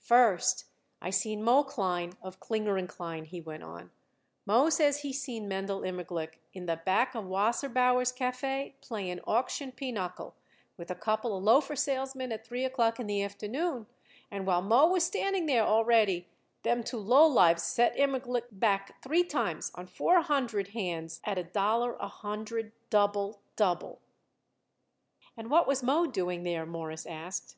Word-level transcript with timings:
"First, 0.00 0.64
I 1.00 1.10
seen 1.10 1.44
Moe 1.44 1.62
Klein, 1.62 2.14
of 2.20 2.40
Klinger 2.40 2.84
& 2.86 2.86
Klein," 2.88 3.26
he 3.26 3.40
went 3.40 3.62
on. 3.62 3.92
"Moe 4.44 4.68
says 4.68 5.02
he 5.02 5.12
seen 5.12 5.46
Mendel 5.46 5.82
Immerglick, 5.82 6.40
in 6.52 6.66
the 6.66 6.78
back 6.84 7.14
of 7.14 7.26
Wasserbauer's 7.26 8.10
Café, 8.12 8.72
playing 8.80 9.20
auction 9.20 9.70
pinochle 9.70 10.34
with 10.76 10.90
a 10.90 10.96
couple 10.96 11.36
of 11.36 11.44
loafer 11.44 11.76
salesmen 11.76 12.32
at 12.32 12.44
three 12.44 12.64
o'clock 12.64 12.98
in 12.98 13.06
the 13.06 13.22
afternoon, 13.22 13.86
and 14.32 14.48
while 14.48 14.60
Moe 14.62 14.88
was 14.88 15.04
standing 15.04 15.46
there 15.46 15.62
already 15.62 16.26
them 16.64 16.82
two 16.82 16.98
low 16.98 17.24
lives 17.28 17.62
set 17.62 17.96
Immerglick 17.96 18.46
back 18.50 19.00
three 19.00 19.22
times 19.22 19.70
on 19.76 19.86
four 19.86 20.22
hundred 20.22 20.70
hands 20.74 21.20
at 21.22 21.38
a 21.38 21.44
dollar 21.44 21.94
a 22.00 22.08
hundred, 22.08 22.72
double 22.90 23.42
double." 23.54 24.00
"And 25.36 25.52
what 25.52 25.68
was 25.68 25.84
Moe 25.84 26.06
doing 26.08 26.42
there?" 26.42 26.66
Morris 26.66 27.06
asked. 27.06 27.54